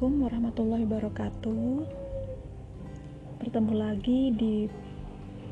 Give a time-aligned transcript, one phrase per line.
[0.00, 1.72] Assalamualaikum warahmatullahi wabarakatuh.
[3.36, 4.64] Bertemu lagi di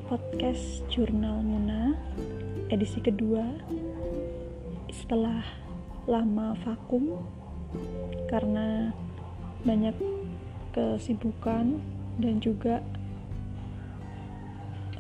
[0.08, 1.92] podcast Jurnal Muna
[2.72, 3.44] edisi kedua
[4.88, 5.44] setelah
[6.08, 7.20] lama vakum
[8.32, 8.88] karena
[9.68, 9.92] banyak
[10.72, 11.76] kesibukan
[12.16, 12.80] dan juga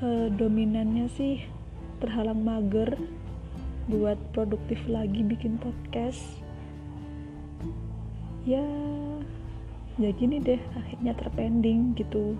[0.04, 1.40] eh, dominannya sih
[2.04, 3.00] terhalang mager
[3.88, 6.36] buat produktif lagi bikin podcast
[8.44, 9.07] ya
[9.98, 12.38] ya gini deh akhirnya terpending gitu.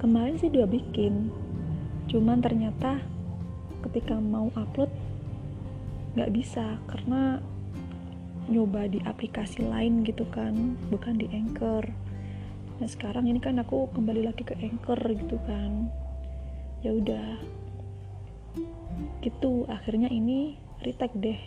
[0.00, 1.28] Kemarin sih dua bikin
[2.08, 3.04] cuman ternyata
[3.84, 4.88] ketika mau upload
[6.16, 7.44] nggak bisa karena
[8.48, 11.84] nyoba di aplikasi lain gitu kan bukan di Anchor.
[12.80, 15.92] Nah sekarang ini kan aku kembali lagi ke Anchor gitu kan.
[16.80, 17.36] Ya udah.
[19.20, 21.40] Gitu akhirnya ini retake deh.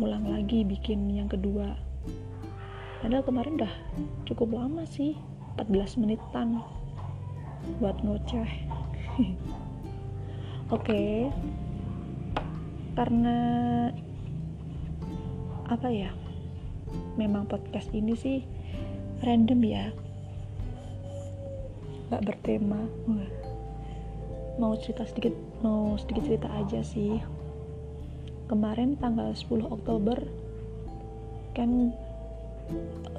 [0.00, 1.76] Ulang lagi bikin yang kedua
[2.98, 3.74] padahal kemarin udah
[4.26, 5.14] cukup lama sih
[5.58, 6.62] 14 menitan
[7.82, 8.50] buat ngoceh.
[10.74, 11.30] Oke.
[12.94, 13.36] Karena
[15.66, 16.10] apa ya?
[17.18, 18.38] Memang podcast ini sih
[19.22, 19.90] random ya.
[22.14, 22.86] Gak bertema.
[24.58, 27.18] Mau cerita sedikit mau sedikit cerita aja sih.
[28.48, 30.18] Kemarin tanggal 10 Oktober
[31.52, 31.90] kan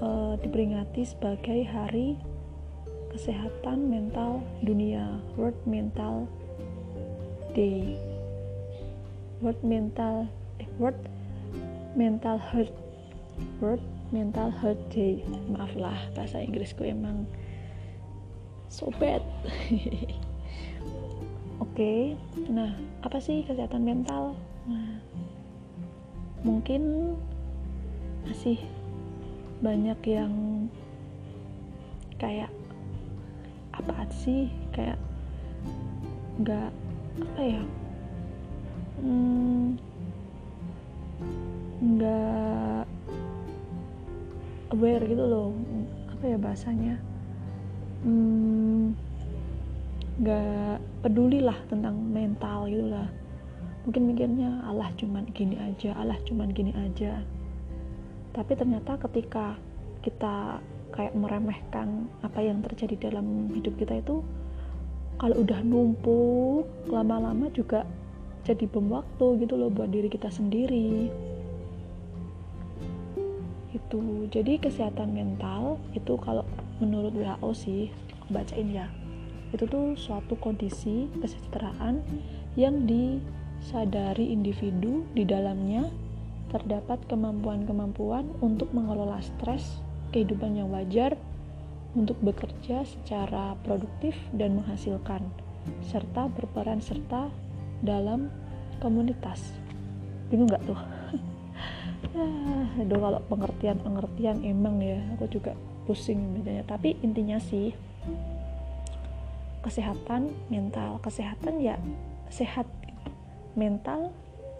[0.02, 2.18] uh, diperingati sebagai Hari
[3.10, 6.30] Kesehatan Mental Dunia World Mental
[7.58, 7.98] Day.
[9.42, 10.30] World Mental
[10.62, 11.02] eh, World
[11.98, 12.76] Mental Health
[13.58, 13.82] World
[14.14, 15.26] Mental Health Day.
[15.50, 17.26] Maaf lah bahasa Inggrisku emang
[18.70, 19.26] so bad.
[21.60, 22.02] Oke okay.
[22.48, 24.38] nah apa sih kesehatan mental?
[24.70, 25.02] Nah
[26.46, 27.16] mungkin
[28.24, 28.62] masih
[29.60, 30.34] banyak yang
[32.16, 32.52] kayak
[33.76, 34.48] apa sih?
[34.72, 35.00] Kayak
[36.40, 36.72] nggak
[37.20, 37.64] apa ya?
[39.00, 39.76] Hmm,
[41.80, 45.52] nggak hmm, aware gitu loh
[46.12, 46.96] apa ya bahasanya?
[48.04, 48.96] Hmm,
[50.24, 53.08] nggak hmm, peduli lah tentang mental gitu lah.
[53.84, 57.24] Mungkin mikirnya Allah cuman gini aja Allah cuman gini aja
[58.34, 59.58] tapi ternyata ketika
[60.06, 60.64] kita
[60.94, 64.26] kayak meremehkan apa yang terjadi dalam hidup kita itu
[65.20, 67.84] kalau udah numpuk lama-lama juga
[68.48, 71.12] jadi bom waktu gitu loh buat diri kita sendiri.
[73.70, 74.26] Itu.
[74.32, 76.48] Jadi kesehatan mental itu kalau
[76.80, 77.82] menurut WHO sih
[78.32, 78.88] bacain ya.
[79.52, 82.02] Itu tuh suatu kondisi kesejahteraan
[82.56, 83.20] yang di
[83.60, 85.92] sadari individu di dalamnya
[86.50, 91.16] terdapat kemampuan-kemampuan untuk mengelola stres, kehidupan yang wajar,
[91.98, 95.26] untuk bekerja secara produktif dan menghasilkan,
[95.86, 97.30] serta berperan serta
[97.82, 98.30] dalam
[98.82, 99.54] komunitas.
[100.30, 100.80] Bingung nggak tuh?
[102.82, 105.54] Aduh kalau pengertian-pengertian emang ya, aku juga
[105.86, 106.66] pusing bacanya.
[106.66, 107.74] Tapi intinya sih,
[109.66, 111.78] kesehatan mental, kesehatan ya
[112.30, 112.70] sehat
[113.58, 114.14] mental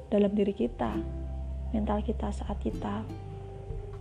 [0.10, 0.98] dalam diri kita
[1.76, 3.06] mental kita saat kita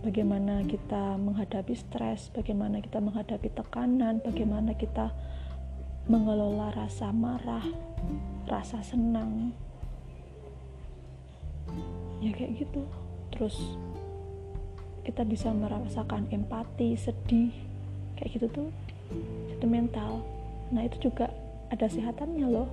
[0.01, 5.11] bagaimana kita menghadapi stres bagaimana kita menghadapi tekanan bagaimana kita
[6.09, 7.61] mengelola rasa marah
[8.49, 9.53] rasa senang.
[12.19, 12.81] Ya kayak gitu.
[13.29, 13.55] Terus
[15.05, 17.53] kita bisa merasakan empati sedih
[18.17, 18.69] kayak gitu tuh.
[19.53, 20.25] Itu mental.
[20.73, 21.29] Nah itu juga
[21.69, 22.69] ada sehatannya loh.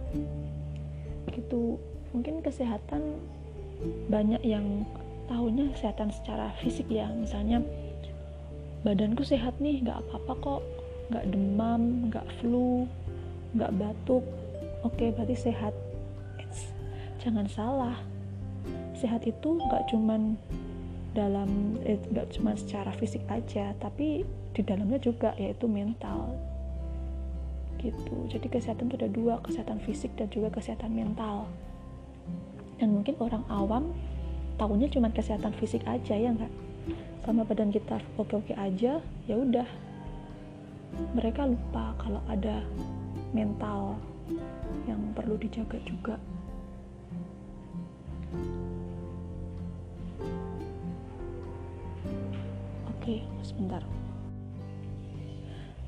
[1.29, 1.77] Gitu.
[2.17, 3.21] Mungkin kesehatan
[4.09, 4.87] banyak yang
[5.27, 7.11] tahunya kesehatan secara fisik ya.
[7.13, 7.63] Misalnya
[8.87, 10.63] badanku sehat nih nggak apa-apa kok.
[11.11, 12.87] Nggak demam nggak flu
[13.55, 14.25] nggak batuk.
[14.87, 15.75] Oke berarti sehat.
[16.41, 16.71] It's,
[17.21, 17.97] jangan salah.
[18.97, 20.39] Sehat itu nggak cuman
[21.17, 26.33] dalam eh, nggak eh, cuma secara fisik aja tapi di dalamnya juga yaitu mental.
[27.77, 28.17] Gitu.
[28.33, 31.45] Jadi kesehatan itu ada dua kesehatan fisik dan juga kesehatan mental
[32.77, 33.93] dan mungkin orang awam
[34.61, 36.53] tahunya cuma kesehatan fisik aja ya nggak?
[37.25, 39.69] Sama badan kita oke-oke aja ya udah.
[41.13, 42.63] Mereka lupa kalau ada
[43.35, 43.99] mental
[44.87, 46.17] yang perlu dijaga juga.
[52.97, 53.83] Oke sebentar.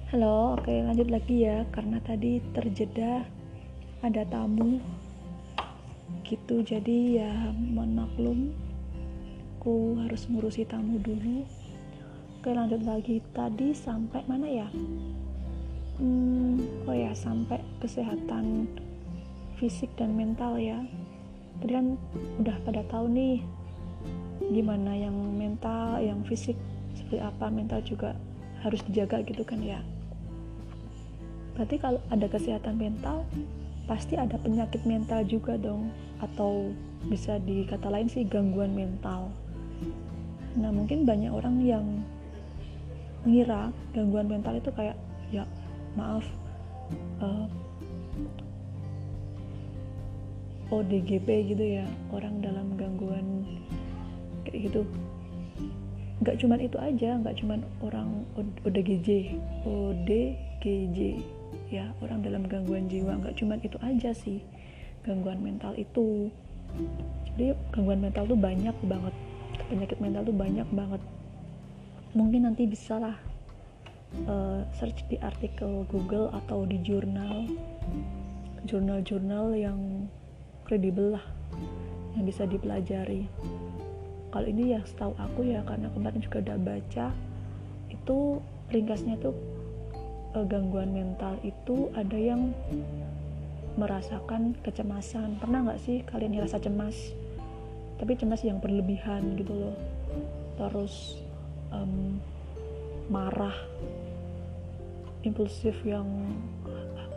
[0.08, 1.62] Halo oke lanjut lagi ya.
[1.70, 3.22] Karena tadi terjeda
[4.02, 4.78] ada tamu
[6.24, 8.38] gitu jadi ya mohon maklum
[9.58, 11.44] aku harus ngurusi tamu dulu.
[12.40, 13.20] Oke lanjut lagi.
[13.36, 14.64] Tadi sampai mana ya?
[16.00, 18.70] Hmm, oh ya sampai kesehatan
[19.60, 20.80] fisik dan mental ya.
[21.60, 22.00] Tadi kan
[22.40, 23.44] udah pada tahu nih
[24.54, 26.56] gimana yang mental yang fisik
[26.96, 28.16] seperti apa mental juga
[28.64, 29.84] harus dijaga gitu kan ya.
[31.58, 33.26] Berarti kalau ada kesehatan mental
[33.88, 35.88] pasti ada penyakit mental juga dong.
[36.20, 36.76] Atau
[37.08, 39.32] bisa dikata lain sih gangguan mental.
[40.58, 41.86] Nah mungkin banyak orang yang
[43.26, 44.94] ngira gangguan mental itu kayak
[45.34, 45.42] ya
[45.98, 46.22] maaf
[47.18, 47.46] uh,
[50.68, 51.26] ODGP
[51.56, 53.46] gitu ya orang dalam gangguan
[54.44, 54.82] kayak gitu.
[56.18, 58.26] Nggak cuman itu aja nggak cuman orang
[58.66, 60.98] ODGJ ODGJ
[61.68, 64.40] ya orang dalam gangguan jiwa nggak cuman itu aja sih
[65.04, 66.28] gangguan mental itu.
[67.32, 69.14] Jadi gangguan mental tuh banyak banget
[69.68, 71.02] penyakit mental tuh banyak banget.
[72.16, 73.16] Mungkin nanti bisa lah
[74.28, 77.48] uh, search di artikel Google atau di jurnal
[78.64, 80.08] jurnal-jurnal yang
[80.64, 81.24] kredibel lah
[82.16, 83.28] yang bisa dipelajari.
[84.28, 87.06] Kalau ini ya setahu aku ya karena kemarin juga udah baca
[87.88, 88.18] itu
[88.68, 89.32] ringkasnya tuh
[90.34, 92.52] uh, gangguan mental itu ada yang
[93.78, 95.38] merasakan kecemasan.
[95.38, 97.14] Pernah nggak sih kalian ngerasa cemas?
[97.98, 99.76] Tapi cemas yang berlebihan gitu loh.
[100.58, 101.22] Terus
[101.70, 102.18] um,
[103.06, 103.54] marah.
[105.26, 106.06] Impulsif yang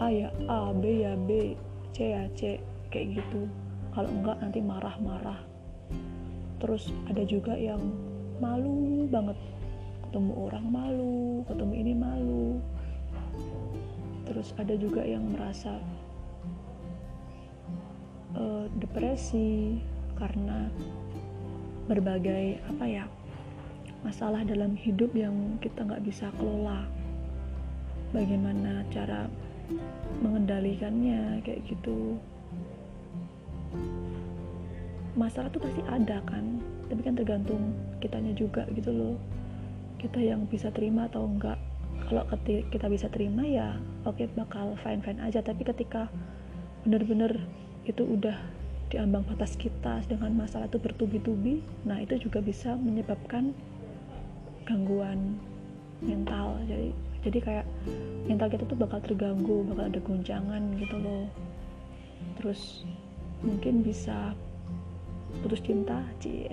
[0.01, 1.53] A ya A B ya B
[1.93, 2.57] C ya C
[2.89, 3.45] kayak gitu.
[3.93, 5.37] Kalau enggak nanti marah-marah.
[6.57, 7.81] Terus ada juga yang
[8.41, 9.37] malu banget.
[10.09, 12.59] Ketemu orang malu ketemu ini malu
[14.31, 15.75] terus ada juga yang merasa
[18.39, 19.75] uh, depresi
[20.15, 20.71] karena
[21.91, 23.05] berbagai apa ya
[24.07, 26.87] masalah dalam hidup yang kita nggak bisa kelola.
[28.15, 29.27] Bagaimana cara
[30.23, 32.15] mengendalikannya kayak gitu.
[35.19, 39.15] Masalah tuh pasti ada kan tapi kan tergantung kitanya juga gitu loh.
[39.99, 41.59] Kita yang bisa terima atau enggak
[42.11, 45.39] kalau kita bisa terima ya oke okay, bakal fine fine aja.
[45.39, 46.11] Tapi ketika
[46.83, 47.39] bener-bener
[47.87, 48.35] itu udah
[48.91, 53.55] di ambang batas kita dengan masalah itu bertubi-tubi nah itu juga bisa menyebabkan
[54.67, 55.39] gangguan
[56.03, 56.59] mental.
[56.67, 56.91] Jadi
[57.23, 57.65] jadi kayak
[58.27, 61.31] mental kita tuh bakal terganggu bakal ada guncangan gitu loh.
[62.43, 62.83] Terus
[63.39, 64.35] mungkin bisa
[65.39, 66.51] putus cinta cie.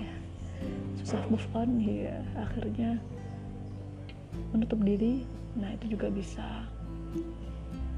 [1.02, 3.02] Susah move on ya akhirnya
[4.54, 5.26] menutup diri
[5.58, 6.46] nah itu juga bisa.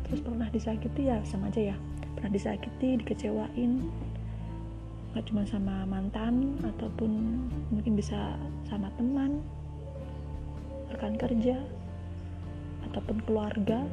[0.08, 1.76] Terus pernah disakiti ya sama aja ya.
[2.16, 3.84] Pernah disakiti dikecewain.
[5.14, 8.34] Gak cuma sama mantan ataupun mungkin bisa
[8.66, 9.42] sama teman
[10.90, 11.60] rekan kerja
[12.90, 13.84] ataupun keluarga.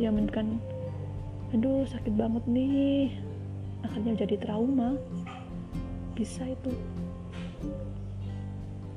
[0.00, 0.48] Yang menyebabkan
[1.52, 3.12] aduh sakit banget nih.
[3.84, 4.96] Akhirnya jadi trauma.
[6.16, 6.72] Bisa itu.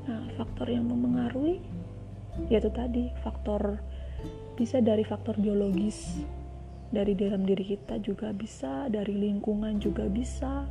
[0.08, 1.79] Nah faktor yang mempengaruhi
[2.48, 3.84] yaitu tadi faktor
[4.56, 6.24] bisa dari faktor biologis
[6.90, 10.66] dari dalam diri kita juga bisa dari lingkungan juga bisa.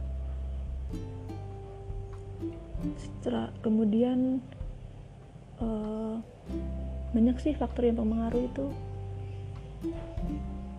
[2.99, 4.42] Setelah kemudian
[5.62, 6.19] uh,
[7.14, 8.66] banyak sih faktor yang mempengaruhi itu.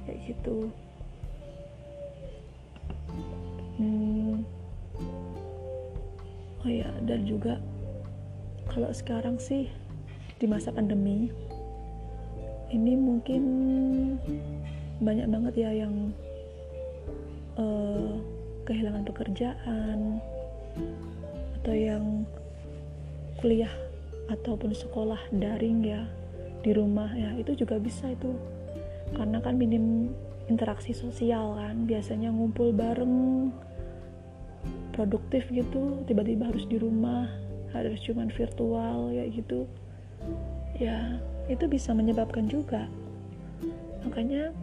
[0.03, 0.57] Kayak gitu.
[3.79, 4.43] Hmm,
[6.59, 7.63] oh ya dan juga
[8.67, 9.71] kalau sekarang sih
[10.39, 11.27] di masa pandemi
[12.71, 13.43] ini mungkin
[15.03, 16.13] banyak banget ya yang
[17.57, 18.15] uh,
[18.63, 20.21] kehilangan pekerjaan
[21.59, 22.23] atau yang
[23.41, 23.71] kuliah
[24.29, 26.05] ataupun sekolah daring ya
[26.61, 28.31] di rumah ya itu juga bisa itu.
[29.09, 30.13] Karena kan minim
[30.49, 33.49] interaksi sosial kan biasanya ngumpul bareng
[34.93, 37.29] produktif gitu tiba-tiba harus di rumah
[37.71, 39.69] harus cuman virtual ya gitu
[40.79, 41.19] ya
[41.49, 42.85] itu bisa menyebabkan juga.
[44.05, 44.53] Makanya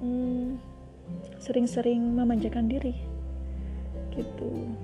[0.00, 0.58] sering
[1.38, 2.96] sering-sering memanjakan diri
[4.16, 4.74] gitu.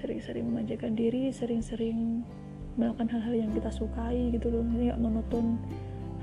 [0.00, 2.22] Sering-sering memanjakan diri sering-sering
[2.78, 4.64] melakukan hal-hal yang kita sukai gitu loh.
[4.64, 5.58] Ini gak monoton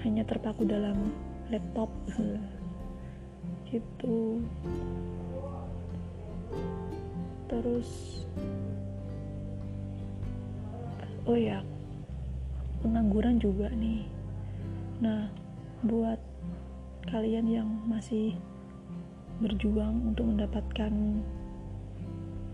[0.01, 1.11] hanya terpaku dalam
[1.51, 1.91] laptop.
[3.67, 4.39] Gitu.
[7.51, 8.23] Terus
[11.27, 11.59] oh ya
[12.81, 14.05] pengangguran juga nih.
[15.01, 15.29] Nah
[15.85, 16.17] buat
[17.07, 18.35] kalian yang masih
[19.37, 20.93] berjuang untuk mendapatkan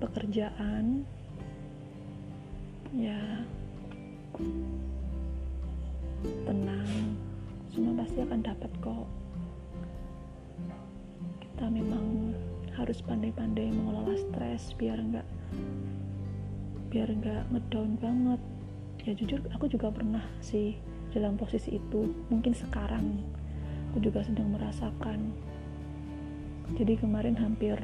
[0.04, 1.08] pekerjaan
[2.94, 3.20] ya
[6.46, 6.92] tenang.
[7.74, 9.08] Semua pasti akan dapat kok.
[11.42, 12.36] Kita memang
[12.74, 15.28] harus pandai-pandai mengelola stres biar enggak
[16.90, 18.42] biar enggak ngedown banget
[19.04, 20.76] ya jujur aku juga pernah sih
[21.12, 22.10] dalam posisi itu.
[22.32, 23.20] Mungkin sekarang
[23.92, 25.32] aku juga sedang merasakan.
[26.74, 27.78] Jadi kemarin hampir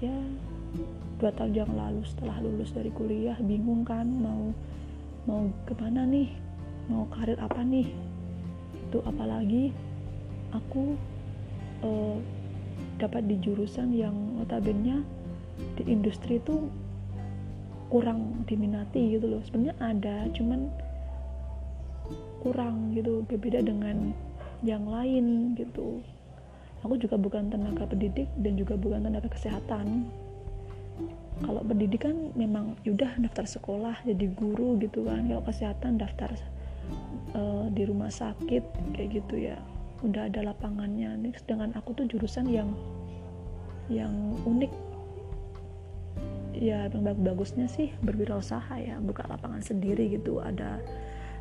[0.00, 0.14] ya
[1.20, 4.54] dua tahun yang lalu setelah lulus dari kuliah bingung kan mau
[5.28, 6.30] mau ke mana nih?
[6.88, 7.90] Mau karir apa nih?
[8.88, 9.74] Itu apalagi
[10.54, 10.96] aku
[11.84, 12.18] uh,
[12.96, 15.02] dapat di jurusan yang notabene
[15.76, 16.68] di industri itu
[17.90, 19.42] kurang diminati gitu loh.
[19.42, 20.70] Sebenarnya ada cuman
[22.40, 23.26] kurang gitu.
[23.26, 24.14] Berbeda dengan
[24.62, 26.00] yang lain gitu.
[26.80, 30.08] Aku juga bukan tenaga pendidik dan juga bukan tenaga kesehatan.
[31.40, 35.28] Kalau pendidikan memang yaudah daftar sekolah jadi guru gitu kan.
[35.28, 36.32] Kalau kesehatan daftar
[37.36, 38.64] uh, di rumah sakit
[38.96, 39.56] kayak gitu ya.
[40.00, 41.20] Udah ada lapangannya.
[41.20, 42.72] Nih sedangkan aku tuh jurusan yang
[43.90, 44.12] yang
[44.46, 44.72] unik
[46.60, 50.76] ya bagus-bagusnya sih berwirausaha ya buka lapangan sendiri gitu ada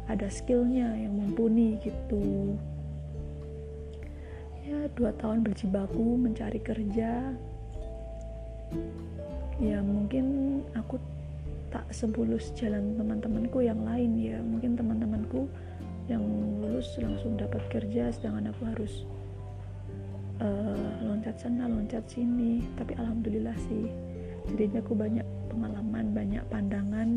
[0.07, 2.55] ada skillnya yang mumpuni gitu.
[4.65, 7.35] Ya dua tahun berjibaku mencari kerja.
[9.59, 10.25] Ya mungkin
[10.73, 10.97] aku
[11.69, 14.41] tak sebulus jalan teman-temanku yang lain ya.
[14.41, 15.45] Mungkin teman-temanku
[16.09, 16.25] yang
[16.63, 18.93] lulus langsung dapat kerja sedangkan aku harus
[20.41, 22.65] uh, loncat sana loncat sini.
[22.73, 24.08] Tapi alhamdulillah sih
[24.49, 27.09] jadinya aku banyak pengalaman banyak pandangan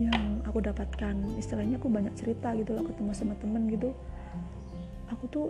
[0.00, 1.14] yang aku dapatkan.
[1.36, 3.92] Istilahnya aku banyak cerita gitu loh ketemu sama temen gitu.
[5.12, 5.46] Aku tuh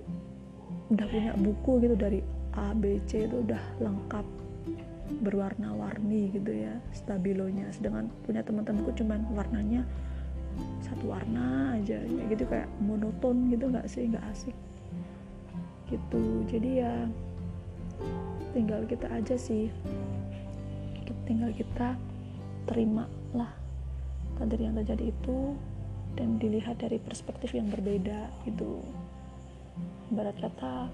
[0.90, 2.20] udah punya buku gitu dari
[2.58, 4.26] A B C itu udah lengkap
[5.22, 7.70] berwarna-warni gitu ya stabilonya.
[7.70, 9.86] Sedangkan punya teman-temanku cuman warnanya
[10.82, 14.56] satu warna aja ya gitu kayak monoton gitu nggak sih nggak asik.
[15.86, 16.22] Gitu.
[16.50, 17.06] Jadi ya
[18.52, 19.70] tinggal kita aja sih.
[21.26, 21.94] Tinggal kita
[22.66, 23.50] terima lah
[24.38, 25.54] takdir yang terjadi itu
[26.18, 28.82] dan dilihat dari perspektif yang berbeda gitu.
[30.10, 30.90] Barat kata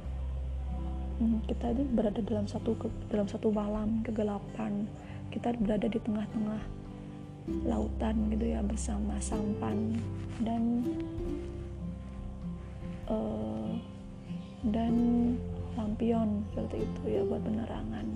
[1.20, 2.76] hmm, kita ini berada dalam satu
[3.08, 4.84] dalam satu malam kegelapan.
[5.32, 6.62] Kita berada di tengah-tengah
[7.66, 9.94] lautan gitu ya bersama sampan
[10.42, 10.82] dan
[13.06, 13.70] uh,
[14.66, 14.94] dan
[15.76, 18.06] lampion seperti itu ya buat penerangan.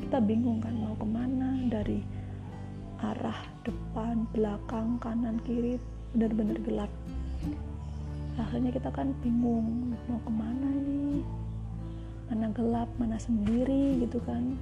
[0.00, 2.00] Kita bingung kan mau ke mana dari
[3.04, 5.76] arah depan belakang kanan kiri
[6.16, 6.92] benar-benar gelap.
[8.40, 11.20] Akhirnya kita kan bingung mau ke mana nih
[12.32, 14.56] mana gelap mana sendiri gitu kan.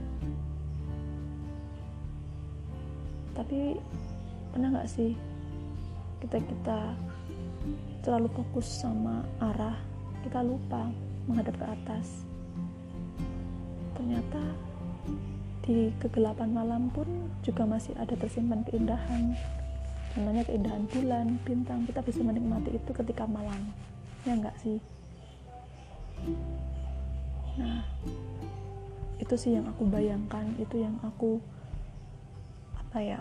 [3.38, 3.78] Tapi
[4.50, 5.14] pernah nggak sih
[6.18, 6.80] kita kita
[8.02, 9.78] terlalu fokus sama arah
[10.26, 10.90] kita lupa
[11.28, 12.29] menghadap ke atas
[14.00, 14.40] ternyata
[15.60, 17.04] di kegelapan malam pun
[17.44, 19.36] juga masih ada tersimpan keindahan.
[20.16, 21.84] Contohnya keindahan bulan bintang.
[21.84, 23.60] Kita bisa menikmati itu ketika malam.
[24.24, 24.80] Ya enggak sih?
[27.60, 27.84] Nah
[29.20, 30.48] itu sih yang aku bayangkan.
[30.56, 31.36] Itu yang aku
[32.80, 33.20] apa ya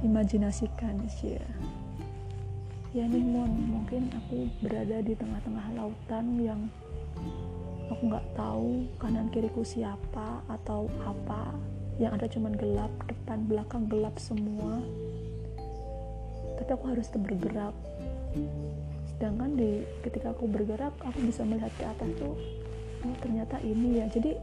[0.00, 1.36] imajinasikan sih.
[1.36, 1.46] Ya
[2.96, 3.52] ya nih mon.
[3.52, 6.60] Mungkin aku berada di tengah-tengah lautan yang
[7.90, 11.54] aku nggak tahu kanan kiriku siapa atau apa
[11.96, 14.82] yang ada cuman gelap depan belakang gelap semua.
[16.56, 17.74] Tapi aku harus tetap bergerak.
[19.14, 22.36] Sedangkan di ketika aku bergerak aku bisa melihat ke atas tuh
[23.06, 24.06] oh ternyata ini ya.
[24.12, 24.36] Jadi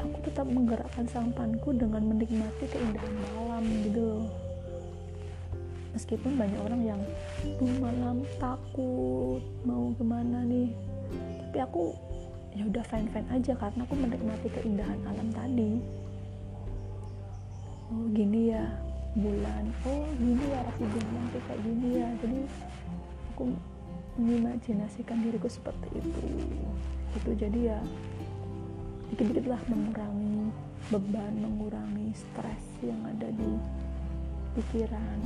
[0.00, 4.24] aku tetap menggerakkan sampanku dengan menikmati keindahan malam gitu
[5.90, 7.02] meskipun banyak orang yang
[7.82, 10.70] malam takut mau ke mana nih
[11.50, 11.90] tapi aku
[12.54, 15.82] ya udah fine fine aja karena aku menikmati keindahan alam tadi.
[17.90, 18.70] Oh gini ya
[19.18, 19.66] bulan.
[19.82, 22.08] Oh gini ya rasi bulan tuh kayak gini ya.
[22.22, 22.38] Jadi
[23.34, 23.50] aku
[24.14, 26.22] mengimajinasikan diriku seperti itu.
[27.18, 27.78] Itu jadi ya
[29.10, 30.54] dikit-dikit lah mengurangi
[30.86, 33.58] beban mengurangi stres yang ada di
[34.54, 35.18] pikiran.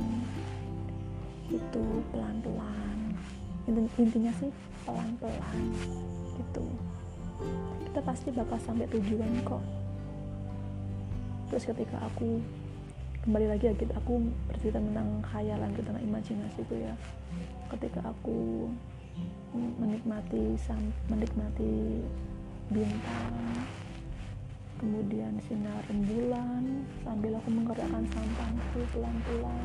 [1.53, 3.13] Itu pelan-pelan.
[4.01, 4.49] Intinya sih
[4.89, 6.65] pelan-pelan gitu.
[7.87, 9.63] Kita pasti bakal sampai tujuan kok.
[11.51, 12.43] Terus ketika aku
[13.25, 16.93] kembali lagi gitu aku bercerita tentang khayalan tentang imajinasi itu ya.
[17.71, 18.69] Ketika aku
[19.55, 20.59] menikmati
[21.07, 22.03] menikmati
[22.67, 23.35] bintang
[24.75, 29.63] kemudian sinar rembulan sambil aku menggerakkan sampanku pelan-pelan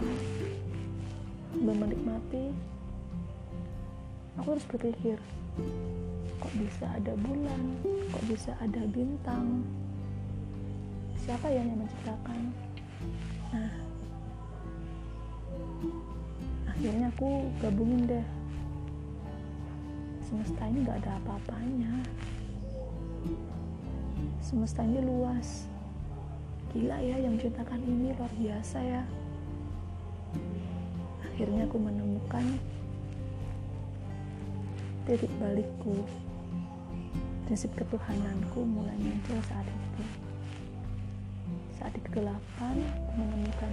[1.59, 2.55] menikmati
[4.39, 5.19] aku harus berpikir
[6.40, 7.61] kok bisa ada bulan?
[7.85, 9.61] Kok bisa ada bintang?
[11.20, 12.40] Siapa yang menciptakan?
[13.52, 13.73] Nah
[16.64, 18.26] akhirnya aku gabungin deh.
[20.25, 21.92] Semesta ini gak ada apa-apanya.
[24.40, 25.68] Semesta ini luas.
[26.73, 29.02] Gila ya yang menciptakan ini luar biasa ya.
[31.26, 32.47] Akhirnya aku menemukan
[35.04, 36.06] titik balikku
[37.50, 40.02] prinsip ketuhananku mulai muncul saat itu.
[41.75, 43.73] Saat di kegelapan aku menemukan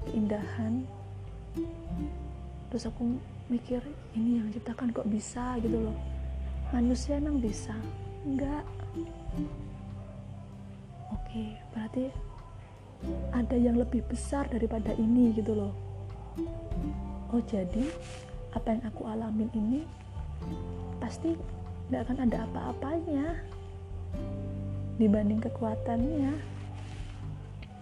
[0.00, 0.72] keindahan.
[2.72, 3.20] Terus aku
[3.52, 3.84] mikir
[4.16, 5.60] ini yang ciptakan kok bisa?
[5.60, 5.96] gitu loh.
[6.72, 7.76] Manusia emang bisa?
[8.24, 8.64] Enggak.
[11.12, 12.08] Oke berarti
[13.36, 15.76] ada yang lebih besar daripada ini gitu loh.
[17.28, 17.92] Oh jadi
[18.56, 19.84] apa yang aku alamin ini
[20.96, 21.36] pasti
[21.86, 23.26] nggak akan ada apa-apanya
[24.98, 26.32] dibanding kekuatannya.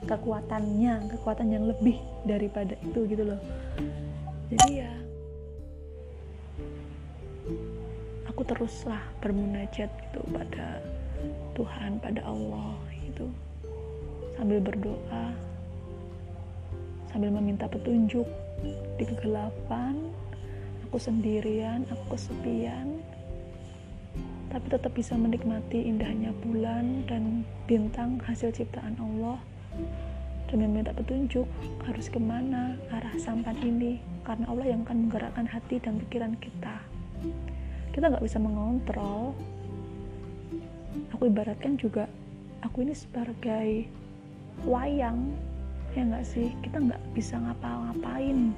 [0.04, 1.96] Kekuatannya kekuatan yang lebih
[2.28, 3.40] daripada itu gitu loh.
[4.52, 4.92] Jadi ya
[8.28, 10.84] aku teruslah bermunajat gitu pada
[11.56, 12.76] Tuhan pada Allah
[13.08, 13.32] gitu.
[14.36, 15.32] Sambil berdoa
[17.08, 18.28] sambil meminta petunjuk
[19.00, 19.96] di kegelapan.
[20.90, 23.00] Aku sendirian aku kesepian
[24.54, 29.42] tapi tetap bisa menikmati indahnya bulan dan bintang hasil ciptaan Allah.
[30.46, 31.42] Dan meminta petunjuk
[31.82, 33.98] harus ke mana arah sampan ini?
[34.22, 36.78] Karena Allah yang akan menggerakkan hati dan pikiran kita.
[37.90, 39.34] Kita nggak bisa mengontrol.
[41.18, 42.06] Aku ibaratkan juga
[42.62, 43.90] aku ini sebagai
[44.62, 45.34] wayang
[45.98, 46.54] ya nggak sih?
[46.62, 48.54] Kita nggak bisa ngapa-ngapain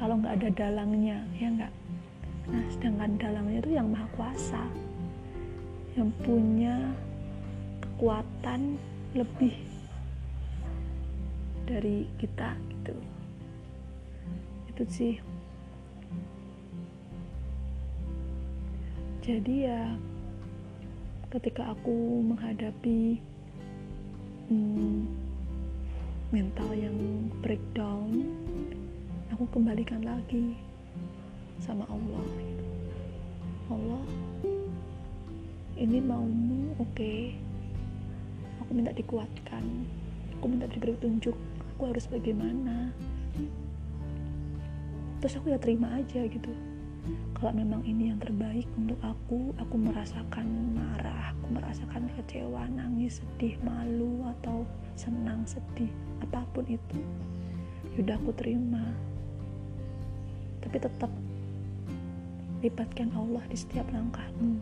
[0.00, 1.72] kalau nggak ada dalangnya ya nggak?
[2.48, 4.64] Nah sedangkan dalangnya itu yang maha kuasa
[5.94, 6.90] yang punya
[7.82, 8.74] kekuatan
[9.14, 9.54] lebih
[11.64, 12.96] dari kita gitu
[14.74, 15.14] itu sih
[19.24, 19.82] jadi ya
[21.32, 23.22] ketika aku menghadapi
[24.50, 25.06] hmm,
[26.34, 26.98] mental yang
[27.40, 28.26] breakdown
[29.32, 30.58] aku kembalikan lagi
[31.58, 32.66] sama Allah gitu.
[33.72, 34.04] Allah
[35.74, 36.94] ini maumu oke.
[36.94, 37.34] Okay.
[38.62, 39.64] aku minta dikuatkan.
[40.38, 41.34] Aku minta diberi petunjuk.
[41.74, 42.94] Aku harus bagaimana?
[45.18, 46.52] Terus aku ya terima aja gitu.
[47.36, 53.60] Kalau memang ini yang terbaik untuk aku aku merasakan marah aku merasakan kecewa nangis sedih
[53.60, 54.64] malu atau
[54.96, 55.92] senang sedih
[56.24, 57.00] apa pun itu
[58.00, 58.80] yaudah aku terima.
[60.64, 61.12] Tapi tetap
[62.64, 64.56] libatkan Allah di setiap langkahmu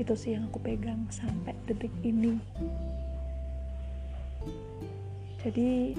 [0.00, 2.40] itu sih yang aku pegang sampai detik ini.
[5.44, 5.92] Jadi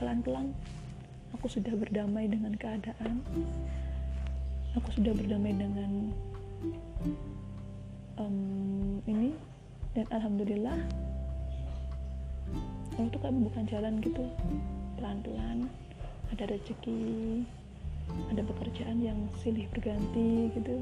[0.00, 0.56] pelan-pelan
[1.36, 3.20] aku sudah berdamai dengan keadaan.
[4.80, 6.08] Aku sudah berdamai dengan
[8.16, 9.36] um, ini.
[9.92, 10.78] Dan alhamdulillah
[12.96, 14.24] Allah tuh kayak bukan jalan gitu.
[14.96, 15.68] Pelan-pelan
[16.32, 17.44] ada rezeki
[18.32, 20.80] ada pekerjaan yang silih berganti gitu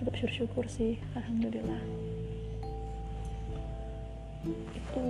[0.00, 1.84] tetap bersyukur sih alhamdulillah.
[4.72, 5.06] Itu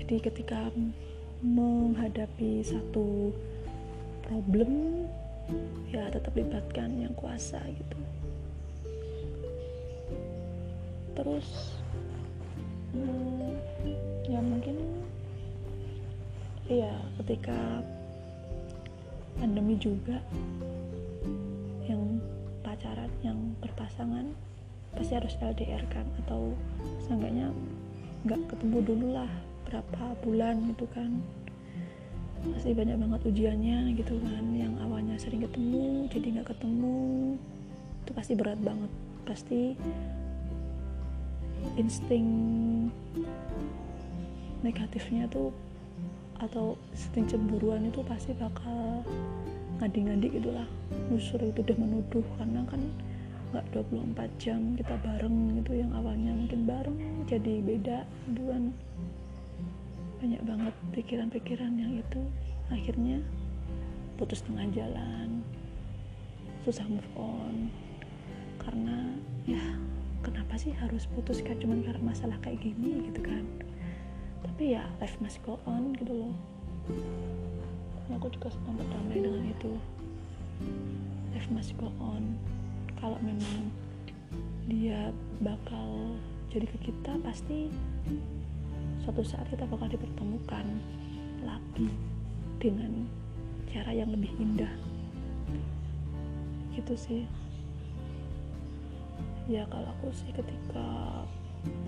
[0.00, 0.72] jadi ketika
[1.44, 3.36] menghadapi satu
[4.24, 5.04] problem
[5.92, 8.00] ya tetap libatkan yang kuasa gitu.
[11.20, 11.76] Terus
[12.96, 13.60] hmm,
[14.24, 15.04] ya mungkin
[16.64, 17.84] ya ketika
[19.36, 20.16] pandemi juga
[22.90, 24.26] pacaran yang berpasangan
[24.98, 26.02] pasti harus LDR kan?
[26.26, 26.58] Atau
[27.06, 27.54] seenggaknya
[28.26, 29.30] nggak ketemu dulu lah
[29.70, 31.22] berapa bulan gitu kan?
[32.50, 36.98] Pasti banyak banget ujiannya gitu kan yang awalnya sering ketemu jadi nggak ketemu.
[38.02, 38.90] Itu pasti berat banget.
[39.22, 39.78] Pasti
[41.78, 42.26] insting
[44.66, 45.54] negatifnya tuh
[46.42, 49.06] atau insting cemburuan itu pasti bakal
[49.80, 50.68] ngadi-ngadi gitulah.
[51.08, 52.84] Nusur itu udah menuduh karena kan
[53.50, 58.06] nggak 24 jam kita bareng gitu yang awalnya mungkin bareng jadi beda
[58.38, 58.70] kan
[60.20, 62.20] banyak banget pikiran-pikiran yang itu.
[62.68, 63.24] Akhirnya
[64.20, 65.40] putus tengah jalan
[66.68, 67.72] susah move on.
[68.60, 69.16] Karena
[69.48, 69.64] ya
[70.20, 73.48] kenapa sih harus putus kan cuma karena masalah kayak gini gitu kan.
[74.44, 76.36] Tapi ya life must go on gitu loh
[78.16, 79.72] aku juga senang berdamai dengan itu.
[81.34, 82.34] Life masih go on.
[82.98, 83.70] Kalau memang
[84.66, 86.14] dia bakal
[86.50, 87.70] jadi ke kita pasti
[89.02, 90.66] suatu saat kita bakal dipertemukan
[91.46, 91.88] lagi
[92.60, 93.06] dengan
[93.70, 94.74] cara yang lebih indah.
[96.74, 97.22] Gitu sih.
[99.50, 100.86] Ya kalau aku sih ketika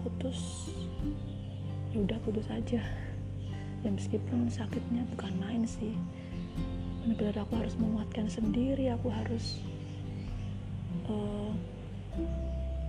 [0.03, 0.73] putus
[1.93, 2.81] ya udah putus aja
[3.83, 5.95] ya meskipun sakitnya bukan main sih.
[7.03, 9.59] Benar-benar aku harus menguatkan sendiri aku harus
[11.11, 11.51] uh,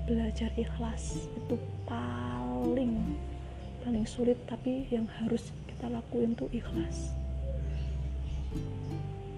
[0.05, 1.25] belajar ikhlas.
[1.33, 1.57] Itu
[1.89, 3.17] paling
[3.81, 7.17] paling sulit tapi yang harus kita lakuin tuh ikhlas.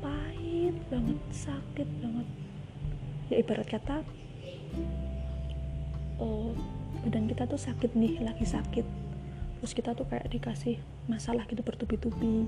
[0.04, 2.28] Pahit banget sakit banget.
[3.32, 4.04] Ya ibarat kata
[6.20, 6.52] uh,
[7.04, 9.05] badan kita tuh sakit nih lagi sakit
[9.66, 10.78] terus kita tuh kayak dikasih
[11.10, 12.46] masalah gitu bertubi-tubi.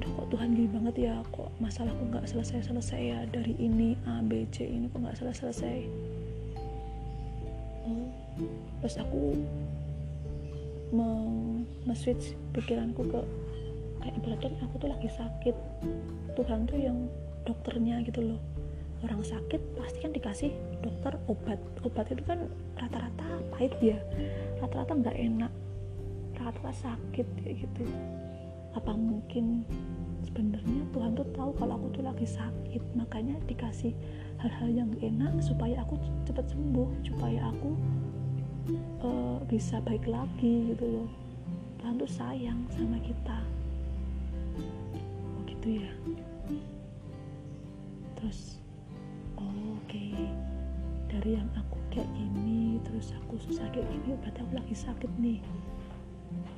[0.00, 1.20] Udah kok Tuhan gini banget ya?
[1.28, 3.20] Kok masalahku nggak selesai-selesai ya?
[3.28, 5.84] Dari ini A B C ini kok nggak selesai-selesai?
[7.84, 8.08] Oh,
[8.80, 9.36] terus aku
[11.84, 13.20] nge-switch pikiranku ke
[14.00, 15.56] kayak ibaratnya aku tuh lagi sakit.
[16.32, 17.12] Tuhan tuh yang
[17.44, 18.40] dokternya gitu loh
[19.06, 20.50] orang sakit pasti kan dikasih
[20.82, 21.60] dokter obat.
[21.86, 23.98] Obat itu kan rata-rata pahit ya.
[24.58, 25.52] Rata-rata nggak enak.
[26.34, 27.86] Rata-rata sakit kayak gitu.
[28.74, 29.62] Apa mungkin
[30.26, 32.82] sebenarnya Tuhan tuh tahu kalau aku tuh lagi sakit?
[32.98, 33.94] Makanya dikasih
[34.42, 37.70] hal-hal yang enak supaya aku cepat sembuh supaya aku
[39.02, 41.10] uh, bisa baik lagi gitu loh.
[41.78, 43.38] Tuhan tuh sayang sama kita.
[45.38, 45.92] Oh gitu ya.
[48.18, 48.57] Terus oh.
[51.18, 55.42] Dari yang aku kayak gini terus aku susah kayak gini berarti aku lagi sakit nih.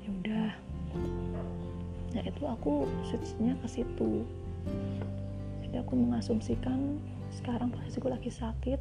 [0.05, 0.51] Ya udah.
[2.13, 4.29] Nah itu aku switchnya ke situ.
[5.65, 7.01] Jadi aku mengasumsikan
[7.33, 8.77] sekarang posisiku lagi sakit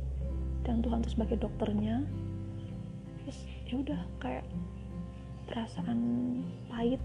[0.67, 2.03] dan Tuhan itu sebagai dokternya
[3.23, 3.39] terus
[3.71, 4.43] ya udah kayak
[5.47, 5.99] perasaan
[6.67, 6.99] pahit.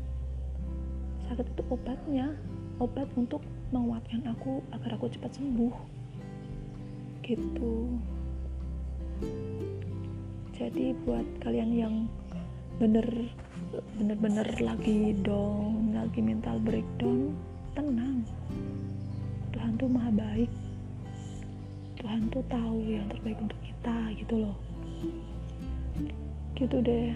[1.31, 2.35] Sakit itu obatnya
[2.83, 3.39] obat untuk
[3.71, 5.75] menguatkan aku agar aku cepat sembuh.
[7.23, 8.03] Gitu
[10.55, 11.95] jadi buat kalian yang
[12.79, 13.07] bener
[13.99, 17.35] bener-bener lagi down lagi mental breakdown
[17.75, 18.23] tenang.
[19.51, 20.51] Tuhan tuh maha baik.
[21.99, 24.57] Tuhan tuh tahu yang terbaik untuk kita gitu loh.
[26.55, 27.15] Gitu deh.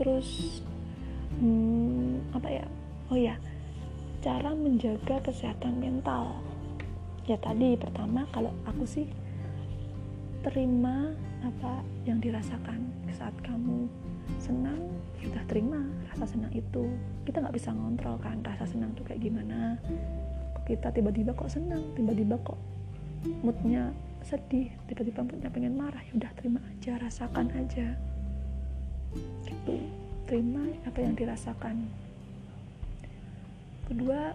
[0.00, 0.60] Terus
[1.40, 2.64] hmm, apa ya?
[3.08, 3.36] Oh ya
[4.18, 6.42] cara menjaga kesehatan mental
[7.28, 9.04] ya tadi pertama kalau aku sih
[10.40, 11.12] terima
[11.44, 13.84] apa yang dirasakan saat kamu
[14.40, 14.80] senang
[15.20, 16.88] ya terima rasa senang itu.
[17.28, 19.76] Kita nggak bisa ngontrol kan rasa senang tuh kayak gimana.
[20.64, 22.56] Kita tiba-tiba kok senang tiba-tiba kok
[23.44, 23.92] moodnya
[24.24, 27.92] sedih tiba-tiba moodnya pengen marah ya udah terima aja rasakan aja.
[29.44, 29.76] Gitu.
[30.24, 31.76] Terima apa yang dirasakan.
[33.88, 34.32] Kedua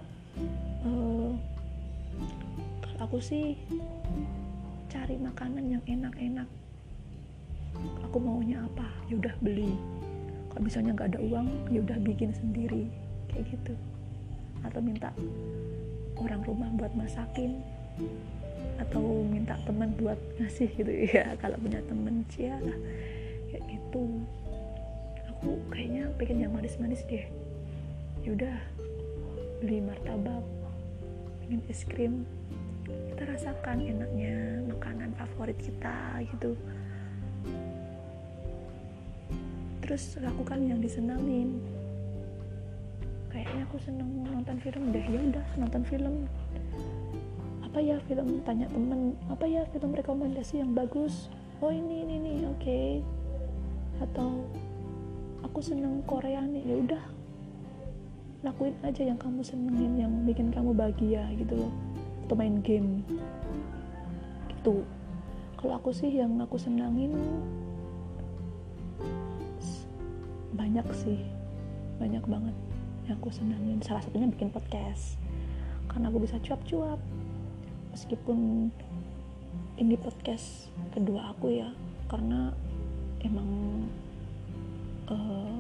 [0.82, 1.38] kalau
[3.04, 3.60] aku sih
[4.88, 6.48] cari makanan yang enak-enak.
[8.08, 8.88] Aku maunya apa?
[9.12, 9.76] Ya udah beli.
[10.48, 12.88] Kalau misalnya nggak ada uang ya udah bikin sendiri.
[13.28, 13.76] Kayak gitu.
[14.64, 15.12] Atau minta
[16.16, 17.60] orang rumah buat masakin.
[18.80, 21.36] Atau minta teman buat ngasih gitu ya.
[21.44, 22.56] Kalau punya temen cia
[23.52, 24.24] kayak gitu.
[25.36, 27.28] Aku kayaknya pengen yang manis-manis deh.
[28.24, 28.56] Ya udah
[29.60, 30.44] beli martabak
[31.44, 32.24] pengen es krim
[33.34, 36.54] kita rasakan enaknya makanan favorit kita gitu.
[39.82, 41.58] Terus lakukan yang disenangin.
[43.34, 45.02] Kayaknya aku seneng nonton film deh.
[45.02, 46.30] Ya udah nonton film.
[47.66, 48.38] Apa ya film?
[48.46, 49.18] Tanya temen.
[49.26, 51.34] Apa ya film rekomendasi yang bagus?
[51.58, 52.62] Oh ini ini nih oke.
[52.62, 53.02] Okay.
[53.98, 54.46] atau
[55.42, 56.70] aku seneng Korea nih.
[56.70, 57.04] Ya udah.
[58.46, 61.74] Lakuin aja yang kamu senengin yang bikin kamu bahagia gitu loh.
[62.24, 63.04] Atau main game
[64.64, 64.88] gitu
[65.60, 67.12] kalau aku sih yang aku senangin
[70.56, 71.20] banyak sih.
[72.00, 72.56] Banyak banget
[73.08, 73.80] yang aku senangin.
[73.84, 75.20] Salah satunya bikin podcast.
[75.92, 77.00] Karena aku bisa cuap-cuap.
[77.92, 78.72] Meskipun
[79.80, 81.72] ini podcast kedua aku ya.
[82.08, 82.52] Karena
[83.24, 83.50] emang
[85.08, 85.58] uh,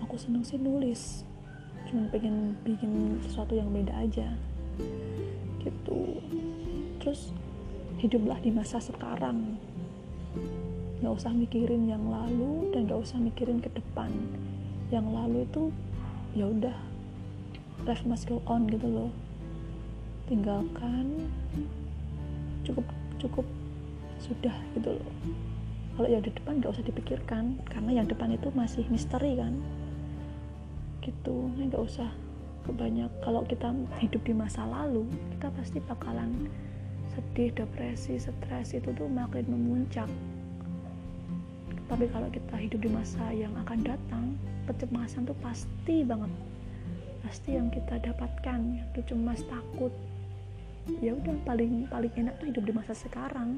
[0.00, 1.24] aku seneng sih nulis.
[1.88, 4.28] Cuma pengen bikin sesuatu yang beda aja.
[5.60, 6.20] Gitu.
[7.00, 7.32] Terus
[8.06, 9.58] hiduplah di masa sekarang.
[11.02, 14.14] Nggak usah mikirin yang lalu dan nggak usah mikirin ke depan.
[14.94, 15.62] Yang lalu itu
[16.38, 16.76] ya udah
[17.82, 19.10] life must go on gitu loh.
[20.30, 21.26] Tinggalkan
[22.62, 22.86] cukup
[23.18, 23.46] cukup
[24.22, 25.10] sudah gitu loh.
[25.98, 29.58] Kalau yang di depan nggak usah dipikirkan karena yang depan itu masih misteri kan.
[31.02, 32.06] Gitu nggak usah
[32.70, 36.50] kebanyak kalau kita hidup di masa lalu kita pasti bakalan
[37.16, 40.04] sedih depresi stres itu tuh makin memuncak.
[41.88, 44.36] Tapi kalau kita hidup di masa yang akan datang
[44.68, 46.28] kecemasan tuh pasti banget.
[47.24, 48.60] Pasti yang kita dapatkan
[48.92, 49.88] itu cemas takut.
[51.00, 53.56] Ya udah paling paling enak tuh hidup di masa sekarang.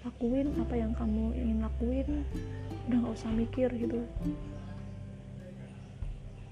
[0.00, 2.24] Lakuin apa yang kamu ingin lakuin.
[2.88, 4.00] Udah nggak usah mikir gitu.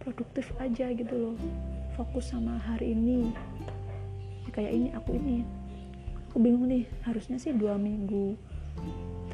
[0.04, 1.36] Produktif aja gitu loh.
[1.96, 3.32] Fokus sama hari ini.
[4.44, 5.59] Ya, kayak ini aku ini
[6.30, 8.38] aku bingung nih harusnya sih dua minggu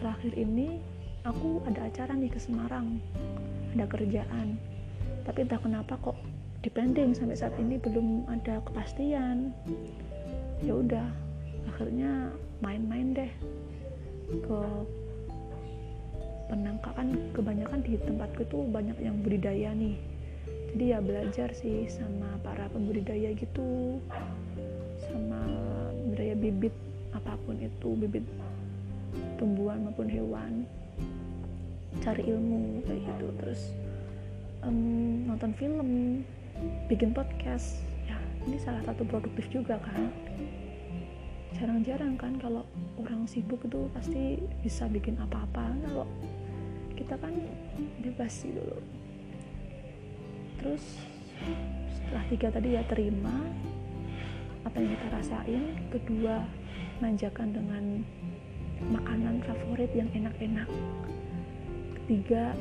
[0.01, 0.81] terakhir ini
[1.29, 2.97] aku ada acara nih ke Semarang
[3.77, 4.57] ada kerjaan.
[5.29, 6.17] Tapi entah kenapa kok
[6.65, 9.53] depending sampai saat ini belum ada kepastian.
[10.65, 11.05] Ya udah
[11.69, 12.33] akhirnya
[12.65, 13.33] main-main deh
[14.33, 14.61] ke
[16.49, 17.13] penangkapan.
[17.37, 20.01] Kebanyakan di tempatku tuh banyak yang budidaya nih.
[20.73, 24.01] Jadi ya belajar sih sama para pembudidaya gitu
[24.97, 25.56] sama
[26.17, 26.73] budaya bibit
[27.13, 28.25] apa pun itu bibit
[29.37, 30.65] tumbuhan maupun hewan
[32.01, 33.27] cari ilmu kayak gitu.
[33.37, 33.61] Terus
[34.65, 35.89] um, nonton film
[36.89, 38.17] bikin podcast ya
[38.49, 40.09] ini salah satu produktif juga kan
[41.53, 42.65] jarang-jarang kan kalau
[42.97, 45.69] orang sibuk itu pasti bisa bikin apa-apa.
[45.85, 46.09] Kalau
[46.97, 47.37] kita kan
[48.01, 48.81] bebas sih dulu.
[50.65, 50.85] Terus
[51.93, 53.37] setelah tiga tadi ya terima
[54.67, 55.63] apa yang kita rasain.
[55.95, 56.43] Kedua
[56.99, 57.85] manjakan dengan
[58.91, 60.67] makanan favorit yang enak-enak.
[62.03, 62.53] Ketiga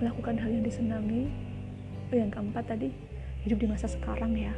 [0.00, 1.28] melakukan hal yang disenangi.
[2.08, 2.88] Oh yang keempat tadi
[3.44, 4.56] hidup di masa sekarang ya.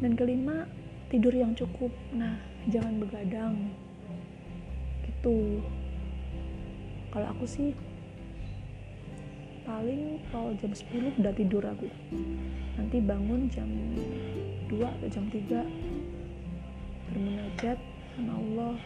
[0.00, 0.64] Dan kelima
[1.12, 1.92] tidur yang cukup.
[2.16, 2.40] Nah
[2.72, 3.76] jangan begadang.
[5.04, 5.60] Gitu.
[7.12, 7.76] Kalau aku sih
[9.68, 11.92] paling kalau jam 10 udah tidur aku.
[12.80, 13.68] Nanti bangun jam
[14.72, 15.60] 2 atau jam 3
[17.12, 17.76] bermunajat
[18.16, 18.76] sama Allah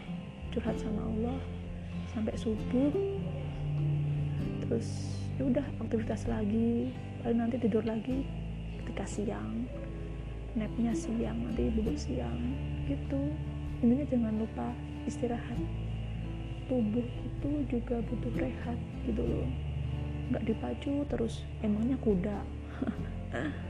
[0.51, 1.39] curhat sama Allah
[2.11, 2.91] sampai subuh.
[4.67, 4.87] Terus
[5.39, 6.91] ya udah aktivitas lagi.
[7.23, 8.27] Paling nanti tidur lagi
[8.83, 9.63] ketika siang.
[10.59, 12.37] Napnya siang nanti bubuk siang.
[12.91, 13.31] Gitu.
[13.79, 14.67] Intinya jangan lupa
[15.07, 15.59] istirahat.
[16.67, 19.47] Tubuh itu juga butuh rehat gitu loh
[20.31, 22.37] nggak dipacu terus emangnya kuda?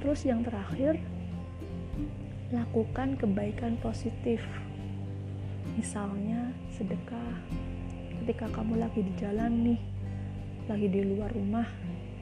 [0.00, 0.96] Terus yang terakhir
[2.50, 4.40] lakukan kebaikan positif.
[5.76, 7.36] Misalnya sedekah.
[8.20, 9.80] Ketika kamu lagi di jalan nih
[10.68, 11.66] lagi di luar rumah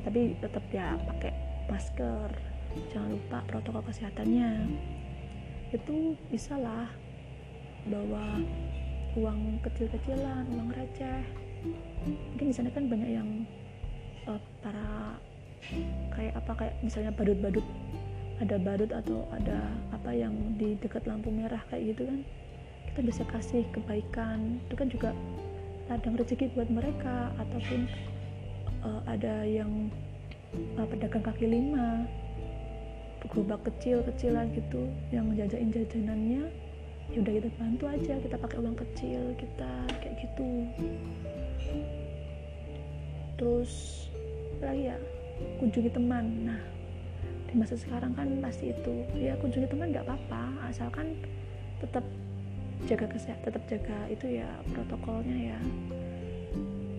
[0.02, 1.32] tapi tetap ya pakai
[1.70, 2.30] masker.
[2.94, 4.50] Jangan lupa protokol kesehatannya.
[5.70, 6.90] Itu bisa lah
[7.86, 8.42] bawa
[9.16, 11.47] uang kecil-kecilan uang receh
[12.06, 13.28] mungkin di sana kan banyak yang
[14.30, 15.18] uh, para
[16.14, 17.66] kayak apa kayak misalnya badut-badut
[18.38, 19.58] ada badut atau ada
[19.90, 22.20] apa yang di dekat lampu merah kayak gitu kan.
[22.90, 24.62] Kita bisa kasih kebaikan.
[24.66, 25.10] Itu kan juga
[25.90, 27.34] ladang rezeki buat mereka.
[27.34, 27.90] Ataupun
[28.86, 29.90] uh, ada yang
[30.78, 32.06] uh, pedagang kaki lima
[33.18, 36.46] gerobak kecil-kecilan gitu yang jajain jajanannya
[37.08, 40.48] ya udah kita bantu aja kita pakai uang kecil kita kayak gitu
[43.38, 43.72] terus
[44.58, 44.98] lagi ya?
[45.62, 46.24] Kunjungi teman.
[46.48, 46.60] Nah
[47.48, 49.06] di masa sekarang kan pasti itu.
[49.14, 50.70] Ya kunjungi teman nggak apa-apa.
[50.70, 51.14] Asalkan
[51.78, 52.02] tetap
[52.86, 55.58] jaga kesehatan tetap jaga itu ya protokolnya ya.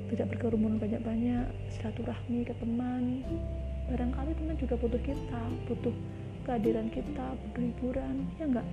[0.10, 1.46] Tidak berkerumun banyak-banyak
[1.76, 3.22] silaturahmi ke teman.
[3.90, 5.94] Barangkali teman juga butuh kita butuh
[6.50, 8.68] kehadiran kita butuh hiburan ya enggak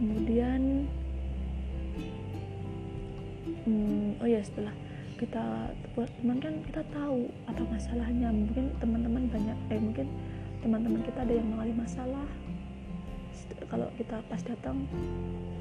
[0.00, 0.88] kemudian
[3.64, 4.74] hmm, oh ya setelah
[5.22, 8.34] kita teman kan kita tahu apa masalahnya.
[8.34, 10.06] Mungkin teman-teman banyak eh mungkin
[10.66, 12.26] teman-teman kita ada yang mengalami masalah.
[13.70, 14.82] Kalau kita pas datang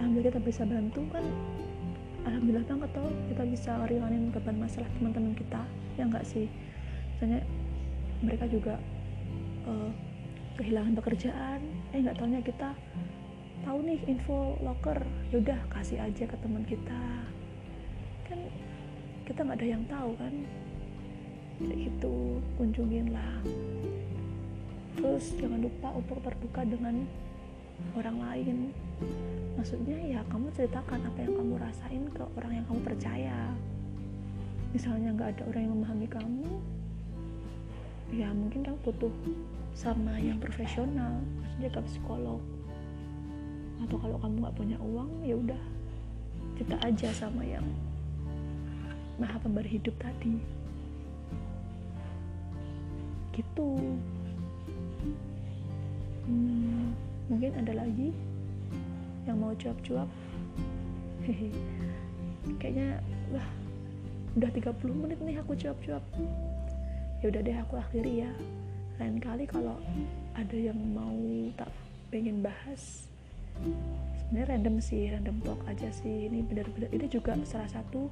[0.02, 1.22] alhamdulillah kita bisa bantu kan?
[2.26, 5.62] Alhamdulillah banget toh kita bisa ringanin beban masalah teman-teman kita.
[5.94, 6.50] Ya enggak sih?
[7.18, 7.46] Misalnya
[8.26, 8.82] mereka juga
[9.70, 9.94] uh,
[10.58, 11.62] kehilangan pekerjaan.
[11.94, 12.74] Eh nggak taunya kita
[13.62, 14.98] tahu nih info locker.
[15.30, 17.30] Yaudah kasih aja ke teman kita
[18.32, 18.40] kan
[19.28, 20.34] kita nggak ada yang tahu kan.
[21.62, 22.16] Kayak gitu
[22.56, 23.36] kunjungin lah.
[24.96, 27.04] Terus jangan lupa untuk terbuka dengan
[28.00, 28.58] orang lain.
[29.60, 33.40] Maksudnya ya kamu ceritakan apa yang kamu rasain ke orang yang kamu percaya.
[34.72, 36.48] Misalnya nggak ada orang yang memahami kamu
[38.12, 39.14] ya mungkin kamu butuh
[39.72, 42.42] sama yang profesional maksudnya ke psikolog.
[43.82, 45.62] Atau kalau kamu nggak punya uang ya udah
[46.60, 47.64] cerita aja sama yang
[49.22, 50.42] maha pemberi hidup tadi.
[53.38, 53.70] Gitu.
[56.26, 56.98] Hmm,
[57.30, 58.10] mungkin ada lagi
[59.30, 60.10] yang mau cuap-cuap?
[61.22, 61.54] Hehe.
[62.58, 62.98] Kayaknya
[63.30, 63.48] wah
[64.34, 66.02] udah 30 menit nih aku cuap-cuap.
[67.22, 68.32] Ya udah deh aku akhiri ya.
[68.98, 69.78] Lain kali kalau
[70.34, 71.14] ada yang mau
[71.54, 71.70] tak
[72.10, 73.06] pengen bahas
[74.18, 76.26] sebenarnya random sih random talk aja sih.
[76.26, 78.10] Ini benar-benar ini juga salah satu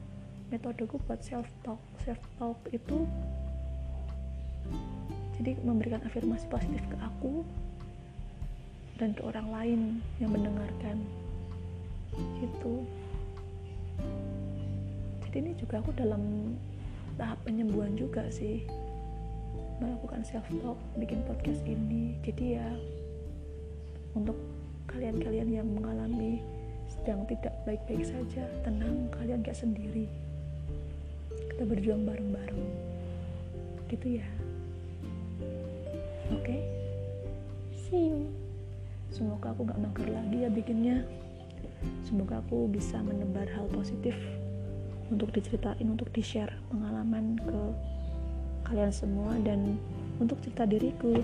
[0.50, 1.80] metodeku buat self talk.
[2.02, 3.06] Self talk itu
[5.40, 7.48] jadi memberikan afirmasi positif ke aku
[9.00, 9.82] dan ke orang lain
[10.20, 11.00] yang mendengarkan.
[12.42, 12.84] Gitu.
[15.30, 16.54] Jadi ini juga aku dalam
[17.16, 18.66] tahap penyembuhan juga sih.
[19.80, 22.20] Melakukan self talk bikin podcast ini.
[22.26, 22.68] Jadi ya
[24.18, 24.36] untuk
[24.90, 26.42] kalian-kalian yang mengalami
[26.90, 30.10] sedang tidak baik-baik saja tenang kalian gak sendiri
[31.60, 32.64] kita berjuang bareng-bareng.
[33.92, 34.28] Gitu ya.
[36.32, 36.56] Oke?
[36.56, 36.62] Okay?
[37.76, 38.32] see you
[39.12, 41.04] semoga aku gak mager lagi ya bikinnya.
[42.08, 44.16] Semoga aku bisa menebar hal positif
[45.12, 47.62] untuk diceritain untuk di share pengalaman ke
[48.72, 49.76] kalian semua dan
[50.24, 51.20] untuk cerita diriku.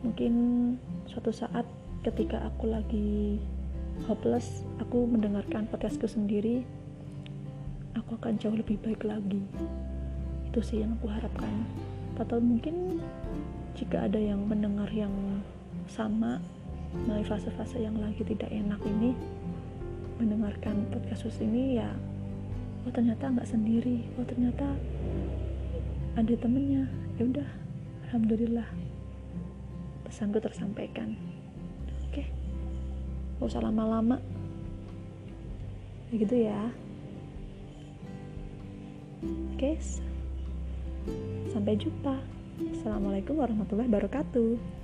[0.00, 0.32] Mungkin
[1.04, 1.68] suatu saat
[2.08, 3.36] ketika aku lagi
[4.08, 6.64] hopeless aku mendengarkan podcastku sendiri
[7.98, 9.42] aku akan jauh lebih baik lagi.
[10.46, 11.50] Itu sih yang aku harapkan.
[12.18, 12.98] Atau mungkin
[13.78, 15.12] jika ada yang mendengar yang
[15.86, 16.42] sama
[17.06, 19.12] melalui fase-fase yang lagi tidak enak ini
[20.18, 21.92] mendengarkan podcast ini ya
[22.88, 24.08] oh ternyata nggak sendiri.
[24.16, 24.66] Oh ternyata
[26.16, 26.88] ada temennya.
[27.20, 27.48] Ya udah
[28.08, 28.68] alhamdulillah
[30.08, 31.14] pesanku tersampaikan.
[32.08, 32.24] Oke
[33.38, 34.18] gak usah lama-lama.
[36.08, 36.72] Gitu ya
[39.24, 39.72] oke
[41.50, 42.18] sampai jumpa.
[42.78, 44.77] Assalamualaikum warahmatullahi wabarakatuh